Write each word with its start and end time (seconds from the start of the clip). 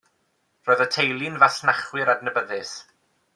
Roedd 0.69 0.81
y 0.85 0.87
teulu'n 0.95 1.37
fasnachwyr 1.43 2.13
adnabyddus. 2.15 2.73